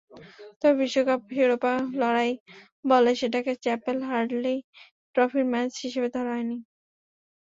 [0.59, 2.31] তবে বিশ্বকাপ শিরোপার লড়াই
[2.85, 4.55] বলে সেটাকে চ্যাপেল-হ্যাডলি
[5.15, 6.57] ট্রফির ম্যাচ হিসেবে ধরা হয়নি।